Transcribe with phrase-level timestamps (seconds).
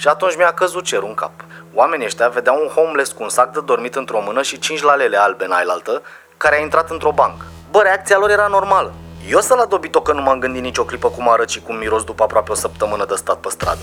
[0.00, 1.32] Și atunci mi-a căzut cerul în cap.
[1.74, 5.16] Oamenii ăștia vedeau un homeless cu un sac de dormit într-o mână și cinci lalele
[5.16, 6.02] albe în ailaltă,
[6.36, 7.44] care a intrat într-o bancă.
[7.70, 8.92] Bă, reacția lor era normală.
[9.28, 12.22] Eu să-l adobit-o că nu m-am gândit nicio clipă cum arăt și cum miros după
[12.22, 13.82] aproape o săptămână de stat pe stradă.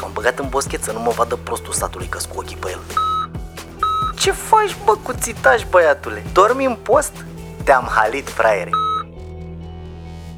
[0.00, 2.80] M-am băgat în boschet să nu mă vadă prostul statului că cu ochii pe el.
[4.18, 6.24] Ce faci, bă, cu țitaș, băiatule?
[6.32, 7.12] Dormi în post?
[7.64, 8.70] Te-am halit, fraiere.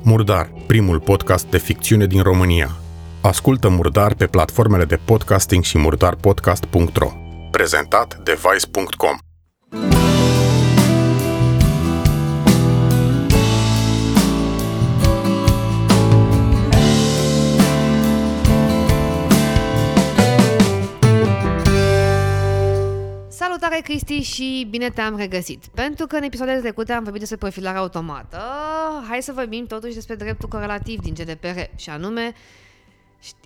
[0.02, 2.80] Murdar, primul podcast de ficțiune din România.
[3.23, 7.10] Ascultă Murdar pe platformele de podcasting și murdarpodcast.ro.
[7.51, 9.16] Prezentat de Vice.com.
[23.29, 25.66] Salutare Cristi și bine te-am regăsit.
[25.74, 28.41] Pentru că în episoadele trecute am vorbit despre profilare automată,
[29.09, 32.34] hai să vorbim totuși despre dreptul corelativ din GDPR și anume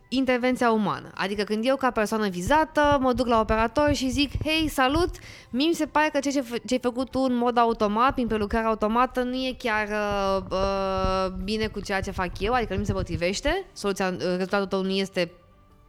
[0.08, 1.10] intervenția umană.
[1.14, 5.10] Adică când eu ca persoană vizată mă duc la operator și zic hei, salut,
[5.50, 6.30] mi se pare că ce,
[6.66, 11.32] ce ai făcut tu în mod automat, prin prelucrare automată, nu e chiar uh, uh,
[11.44, 14.90] bine cu ceea ce fac eu, adică nu mi se potrivește, soluția, rezultatul tău nu
[14.90, 15.32] este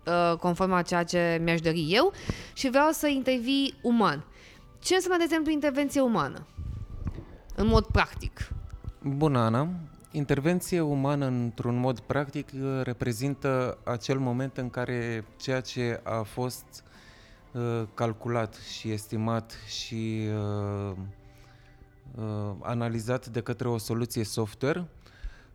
[0.06, 2.12] uh, conform a ceea ce mi-aș dori eu
[2.54, 4.26] și vreau să intervii uman.
[4.80, 6.46] Ce înseamnă, de exemplu, intervenție umană?
[7.56, 8.50] În mod practic.
[9.02, 9.68] Bună, Ana.
[10.16, 12.50] Intervenție umană, într-un mod practic,
[12.84, 16.84] reprezintă acel moment în care ceea ce a fost
[17.52, 20.28] uh, calculat și estimat și
[20.90, 20.96] uh,
[22.16, 24.88] uh, analizat de către o soluție software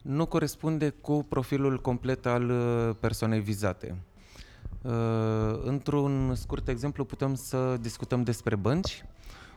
[0.03, 3.97] nu corespunde cu profilul complet al uh, persoanei vizate.
[4.83, 9.05] Uh, într-un scurt exemplu putem să discutăm despre bănci,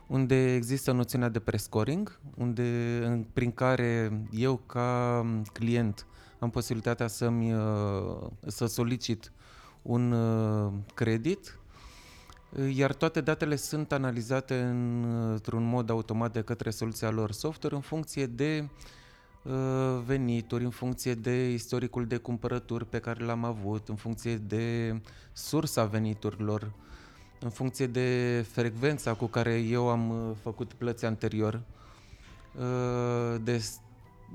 [0.06, 6.06] unde există noțiunea de prescoring, unde, prin care eu ca client
[6.38, 9.32] am posibilitatea să-mi, uh, să solicit
[9.82, 11.58] un uh, credit,
[12.74, 18.26] iar toate datele sunt analizate într-un mod automat de către soluția lor software în funcție
[18.26, 18.68] de
[19.42, 19.52] uh,
[20.06, 25.00] venituri, în funcție de istoricul de cumpărături pe care l-am avut, în funcție de
[25.32, 26.72] sursa veniturilor,
[27.40, 31.60] în funcție de frecvența cu care eu am uh, făcut plăți anterior,
[32.58, 33.64] uh, de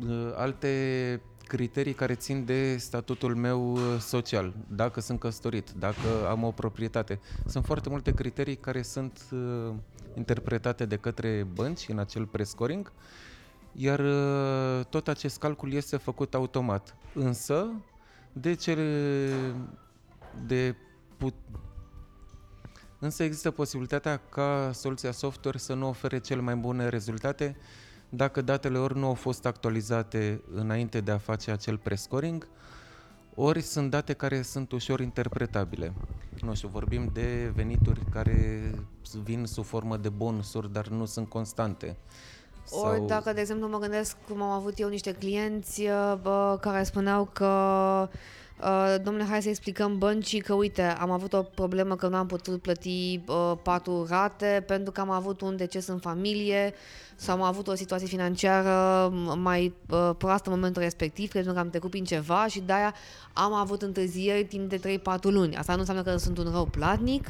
[0.07, 6.51] uh, alte criterii care țin de statutul meu social, dacă sunt căsătorit, dacă am o
[6.51, 7.19] proprietate.
[7.45, 9.25] Sunt foarte multe criterii care sunt
[10.15, 12.91] interpretate de către bănci în acel prescoring,
[13.71, 14.01] iar
[14.89, 16.95] tot acest calcul este făcut automat.
[17.13, 17.67] Însă,
[18.33, 19.31] de cele
[20.45, 20.75] de
[21.17, 21.33] put-
[22.99, 27.55] însă există posibilitatea ca soluția software să nu ofere cele mai bune rezultate
[28.09, 32.47] dacă datele ori nu au fost actualizate înainte de a face acel prescoring,
[33.35, 35.93] ori sunt date care sunt ușor interpretabile.
[36.41, 38.71] Nu știu, vorbim de venituri care
[39.23, 41.97] vin sub formă de bonusuri, dar nu sunt constante.
[42.71, 43.05] Ori Sau...
[43.05, 45.83] dacă, de exemplu, mă gândesc cum am avut eu niște clienți
[46.21, 48.09] bă, care spuneau că
[48.63, 52.27] Uh, domnule, hai să explicăm băncii că, uite, am avut o problemă că nu am
[52.27, 56.73] putut plăti uh, patru rate pentru că am avut un deces în familie
[57.15, 61.69] sau am avut o situație financiară mai uh, proastă în momentul respectiv, pentru că am
[61.69, 62.93] trecut prin ceva și de-aia
[63.33, 65.55] am avut întârzieri timp de 3-4 luni.
[65.55, 67.29] Asta nu înseamnă că sunt un rău platnic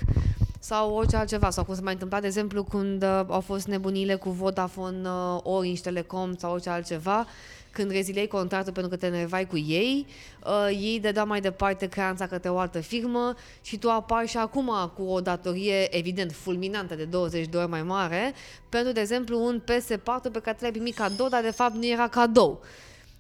[0.59, 1.50] sau orice altceva.
[1.50, 5.40] Sau cum se mai întâmplat, de exemplu, când uh, au fost nebunile cu Vodafone, uh,
[5.44, 7.25] Orange, Telecom sau orice altceva,
[7.72, 10.06] când rezilei contractul pentru că te nervai cu ei,
[10.46, 14.92] uh, ei dădeau mai departe creanța către o altă firmă și tu apari și acum
[14.96, 18.34] cu o datorie evident fulminantă de 20 de ori mai mare
[18.70, 22.08] pentru, de exemplu, un PS4 pe care l-ai primit cadou, dar de fapt nu era
[22.08, 22.62] cadou.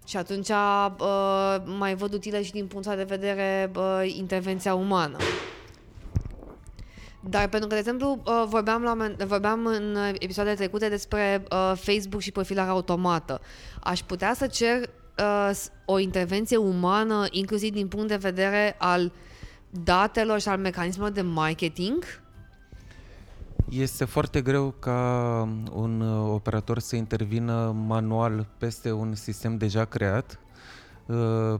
[0.07, 5.17] Și atunci uh, mai văd utilă și din punctul de vedere uh, intervenția umană.
[7.19, 12.21] Dar pentru că, de exemplu, uh, vorbeam, la, vorbeam în episoadele trecute despre uh, Facebook
[12.21, 13.41] și profilarea automată.
[13.79, 14.81] Aș putea să cer
[15.19, 15.51] uh,
[15.85, 19.11] o intervenție umană, inclusiv din punct de vedere al
[19.69, 22.03] datelor și al mecanismelor de marketing?
[23.69, 30.39] Este foarte greu ca un operator să intervină manual peste un sistem deja creat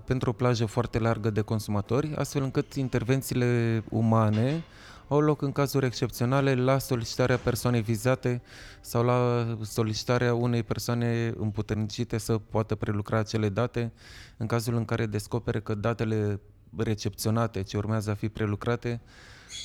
[0.06, 4.64] pentru o plajă foarte largă de consumatori, astfel încât intervențiile umane
[5.10, 8.42] au loc în cazuri excepționale la solicitarea persoanei vizate
[8.82, 13.92] sau la solicitarea unei persoane împuternicite să poată prelucra acele date
[14.38, 16.40] în cazul în care descopere că datele
[16.78, 19.02] recepționate ce urmează a fi prelucrate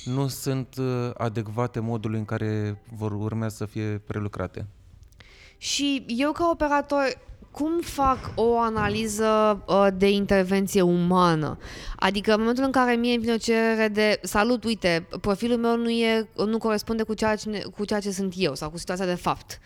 [0.05, 4.67] nu sunt uh, adecvate modului în care vor urmea să fie prelucrate.
[5.57, 7.03] Și eu ca operator
[7.55, 11.57] cum fac o analiză uh, de intervenție umană?
[11.95, 15.77] Adică în momentul în care mie îmi vine o cerere de salut, uite, profilul meu
[15.77, 19.05] nu, e, nu corespunde cu ceea, ce, cu ceea ce sunt eu sau cu situația
[19.05, 19.59] de fapt.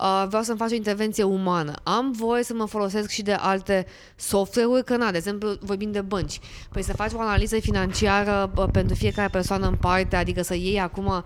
[0.00, 1.72] Uh, vreau să-mi fac o intervenție umană.
[1.82, 3.86] Am voie să mă folosesc și de alte
[4.16, 6.40] software-uri, că na, de exemplu, vorbim de bănci.
[6.72, 10.80] Păi să faci o analiză financiară uh, pentru fiecare persoană în parte, adică să iei
[10.80, 11.22] acum Uh,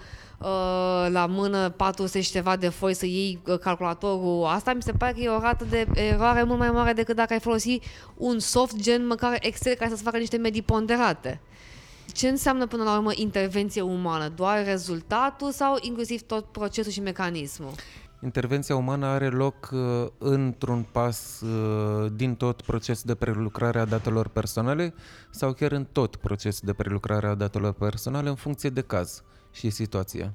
[1.09, 5.13] la mână 400 și ceva de foi să iei uh, calculatorul, asta mi se pare
[5.13, 7.79] că e o rată de eroare mult mai mare decât dacă ai folosi
[8.17, 11.41] un soft gen măcar Excel care să-ți facă niște medii ponderate.
[12.13, 14.29] Ce înseamnă până la urmă intervenție umană?
[14.29, 17.73] Doar rezultatul sau inclusiv tot procesul și mecanismul?
[18.23, 24.29] Intervenția umană are loc uh, într-un pas uh, din tot procesul de prelucrare a datelor
[24.29, 24.95] personale
[25.31, 29.23] sau chiar în tot procesul de prelucrare a datelor personale în funcție de caz
[29.53, 30.35] și situația.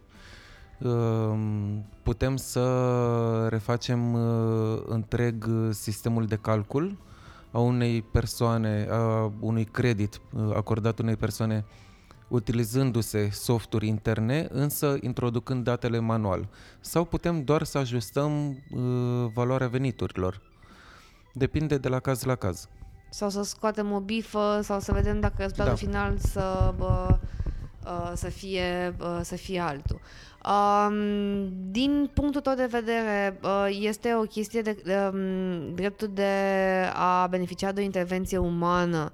[0.79, 6.97] Ehm, putem să refacem uh, întreg sistemul de calcul
[7.51, 11.65] a unei persoane, a unui credit uh, acordat unei persoane
[12.33, 16.49] utilizându-se softuri interne, însă introducând datele manual.
[16.79, 20.41] Sau putem doar să ajustăm uh, valoarea veniturilor.
[21.33, 22.67] Depinde de la caz la caz.
[23.09, 25.77] Sau să scoatem o bifă, sau să vedem dacă rezultatul da.
[25.77, 26.73] final să...
[26.77, 27.17] Bă,
[27.85, 29.99] Uh, să, fie, uh, să fie altul.
[30.45, 30.93] Um,
[31.71, 34.77] din punctul tău de vedere, uh, este o chestie de
[35.13, 36.31] um, dreptul de
[36.93, 39.11] a beneficia de o intervenție umană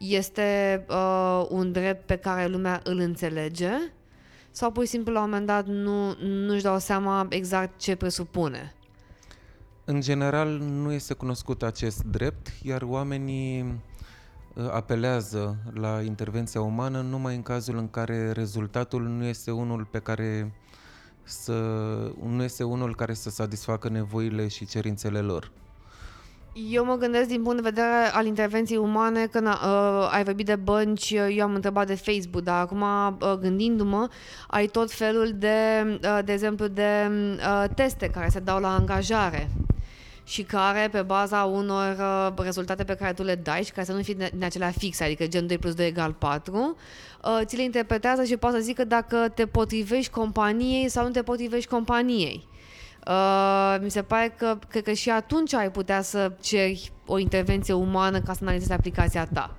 [0.00, 3.72] este uh, un drept pe care lumea îl înțelege
[4.50, 8.74] sau pur și simplu la un moment dat nu, nu-și dau seama exact ce presupune?
[9.84, 13.80] În general nu este cunoscut acest drept, iar oamenii
[14.54, 19.98] Uh, apelează la intervenția umană numai în cazul în care rezultatul nu este unul pe
[19.98, 20.54] care
[21.22, 21.52] să,
[22.22, 25.52] nu este unul care să satisfacă nevoile și cerințele lor.
[26.52, 30.56] Eu mă gândesc din punct de vedere al intervenției umane, că uh, ai vorbit de
[30.56, 34.08] bănci, eu am întrebat de Facebook, dar acum uh, gândindu-mă,
[34.46, 35.58] ai tot felul de,
[36.04, 39.50] uh, de exemplu, de uh, teste care se dau la angajare
[40.24, 41.96] și care, pe baza unor
[42.36, 45.04] uh, rezultate pe care tu le dai și care să nu fie din acelea fixe,
[45.04, 46.76] adică gen 2 plus 2 egal 4,
[47.24, 51.22] uh, ți le interpretează și poate să zică dacă te potrivești companiei sau nu te
[51.22, 52.48] potrivești companiei.
[53.06, 57.74] Uh, mi se pare că, cred că și atunci ai putea să ceri o intervenție
[57.74, 59.56] umană ca să analizezi aplicația ta.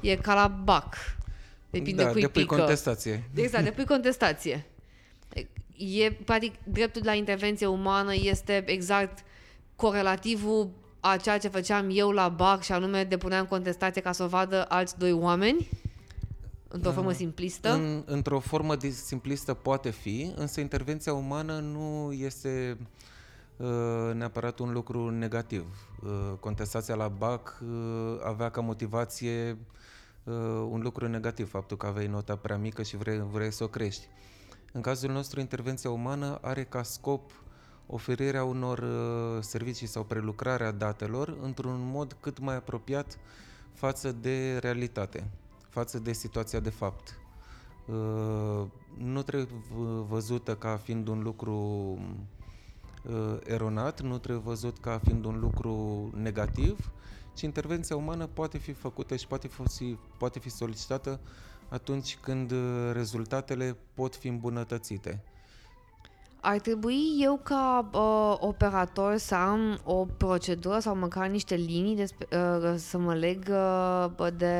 [0.00, 0.96] E ca la BAC.
[1.70, 2.54] Depinde da, cui depui pică.
[2.56, 3.22] contestație.
[3.34, 4.66] Exact, depui contestație.
[5.76, 9.24] E, practic, dreptul la intervenție umană este exact
[9.76, 10.70] corelativul
[11.00, 14.64] a ceea ce făceam eu la BAC și anume depuneam contestație ca să o vadă
[14.68, 15.68] alți doi oameni?
[16.74, 17.72] Într-o formă simplistă?
[17.72, 22.78] În, într-o formă simplistă poate fi, însă intervenția umană nu este
[23.56, 25.88] uh, neapărat un lucru negativ.
[26.02, 29.58] Uh, contestația la BAC uh, avea ca motivație
[30.24, 30.34] uh,
[30.70, 34.08] un lucru negativ, faptul că aveai nota prea mică și vrei, vrei să o crești.
[34.72, 37.30] În cazul nostru, intervenția umană are ca scop
[37.86, 43.18] oferirea unor uh, servicii sau prelucrarea datelor într-un mod cât mai apropiat
[43.72, 45.30] față de realitate,
[45.74, 47.18] față de situația de fapt.
[47.86, 48.66] Uh,
[48.98, 49.48] nu trebuie
[50.08, 51.54] văzută ca fiind un lucru
[53.08, 56.92] uh, eronat, nu trebuie văzut ca fiind un lucru negativ,
[57.34, 61.20] ci intervenția umană poate fi făcută și poate fi, poate fi solicitată
[61.68, 62.52] atunci când
[62.92, 65.24] rezultatele pot fi îmbunătățite.
[66.46, 72.06] Ar trebui eu ca uh, operator să am o procedură sau măcar niște linii de,
[72.36, 74.56] uh, să mă leg uh, de,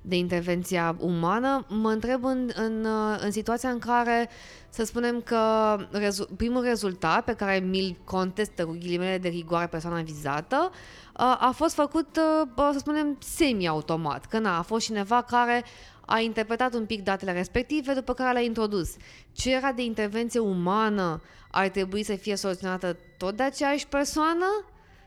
[0.00, 1.66] de intervenția umană.
[1.68, 4.28] Mă întreb în, în, uh, în situația în care
[4.68, 10.00] să spunem că rezu- primul rezultat pe care mi-l contestă cu ghilimele de rigoare persoana
[10.00, 12.16] vizată uh, a fost făcut,
[12.56, 14.26] uh, să spunem, semi-automat.
[14.26, 15.64] Că na, a fost cineva care
[16.06, 18.96] a interpretat un pic datele respective, după care le-a introdus.
[19.32, 24.64] Cererea de intervenție umană ar trebui să fie soluționată tot de aceeași persoană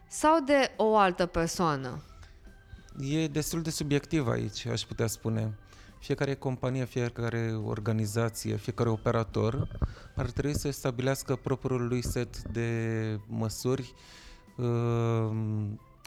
[0.07, 2.03] sau de o altă persoană?
[2.99, 5.57] E destul de subiectiv aici, aș putea spune.
[5.99, 9.67] Fiecare companie, fiecare organizație, fiecare operator
[10.15, 13.93] ar trebui să stabilească propriul lui set de măsuri
[14.57, 15.29] uh,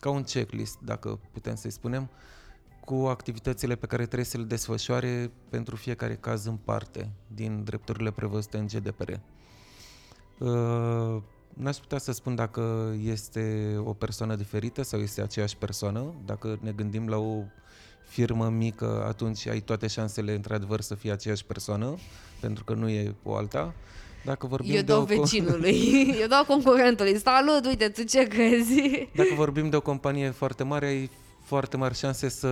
[0.01, 2.11] ca un checklist, dacă putem să-i spunem,
[2.85, 8.11] cu activitățile pe care trebuie să le desfășoare pentru fiecare caz în parte din drepturile
[8.11, 9.11] prevăzute în GDPR.
[10.39, 11.23] Uh,
[11.55, 16.15] n-aș putea să spun dacă este o persoană diferită sau este aceeași persoană.
[16.25, 17.43] Dacă ne gândim la o
[18.05, 21.97] firmă mică, atunci ai toate șansele într-adevăr să fie aceeași persoană,
[22.41, 23.75] pentru că nu e o alta.
[24.25, 27.19] Dacă vorbim Eu de dau o co- vecinului, eu dau concurentului.
[27.19, 29.09] Salut, uite, tu ce crezi?
[29.15, 31.11] Dacă vorbim de o companie foarte mare, ai
[31.43, 32.47] foarte mari șanse să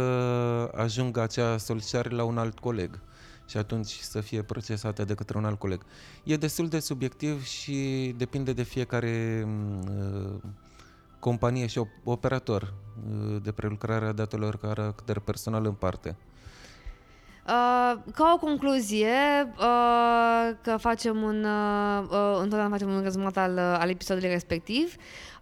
[0.74, 3.00] ajungă acea solicitare la un alt coleg
[3.46, 5.82] și atunci să fie procesată de către un alt coleg.
[6.24, 10.42] E destul de subiectiv și depinde de fiecare mm,
[11.18, 12.74] companie și op- operator
[13.10, 16.16] uh, de prelucrare a datelor caracter personal în parte.
[17.50, 19.08] Uh, ca o concluzie,
[19.58, 24.94] uh, că facem un, uh, uh, întotdeauna facem un rezumat al, uh, al episodului respectiv,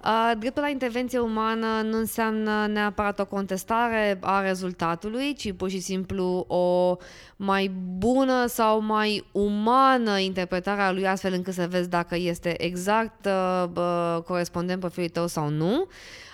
[0.05, 5.81] uh, dreptul la intervenție umană nu înseamnă neapărat o contestare a rezultatului, ci pur și
[5.81, 6.97] simplu o
[7.37, 13.27] mai bună sau mai umană interpretare a lui astfel încât să vezi dacă este exact
[13.27, 15.87] uh, uh, corespondent profilului tău sau nu.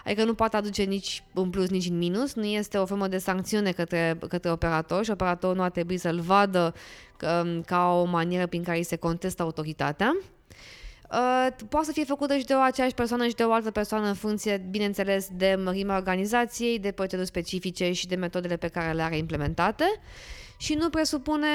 [0.04, 3.18] Adică nu poate aduce nici în plus, nici în minus, nu este o formă de
[3.18, 6.74] sancțiune către, către operator și operatorul nu ar trebui să-l vadă
[7.16, 10.16] ca, ca o manieră prin care îi se contestă autoritatea.
[11.10, 14.06] Uh, poate să fie făcută și de o aceeași persoană și de o altă persoană
[14.06, 19.02] în funcție, bineînțeles, de mărimea organizației, de proceduri specifice și de metodele pe care le
[19.02, 19.84] are implementate
[20.64, 21.46] și nu presupune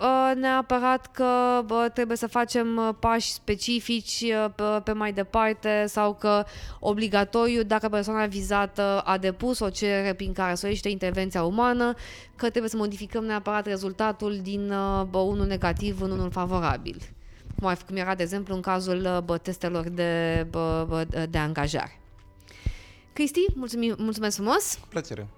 [0.00, 5.84] uh, neapărat că uh, trebuie să facem uh, pași specifici uh, pe, pe mai departe
[5.86, 6.44] sau că
[6.80, 11.94] obligatoriu, dacă persoana vizată a depus o cerere prin care solicită intervenția umană,
[12.36, 16.96] că trebuie să modificăm neapărat rezultatul din uh, bă, unul negativ în unul favorabil.
[17.58, 21.26] Cum, ar fi- cum era, de exemplu, în cazul uh, bă, testelor de, bă, bă,
[21.30, 22.00] de angajare.
[23.12, 24.78] Cristi, mulțumim, mulțumesc frumos!
[24.80, 25.28] Cu plăcere!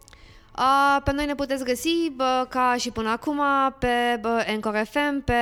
[0.58, 3.40] Uh, pe noi ne puteți găsi bă, ca și până acum
[3.78, 5.32] pe bă, Anchor FM, pe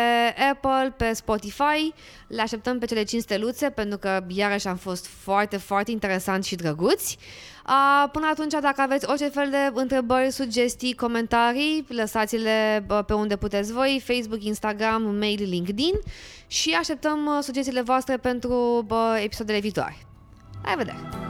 [0.50, 1.92] Apple, pe Spotify.
[2.26, 6.54] Le așteptăm pe cele 5 steluțe pentru că iarăși am fost foarte, foarte interesanți și
[6.54, 7.18] drăguți.
[7.66, 13.36] Uh, până atunci, dacă aveți orice fel de întrebări, sugestii, comentarii, lăsați-le bă, pe unde
[13.36, 15.94] puteți voi, Facebook, Instagram, mail, LinkedIn
[16.46, 19.96] și așteptăm uh, sugestiile voastre pentru bă, episoadele viitoare.
[20.62, 21.23] La revedere!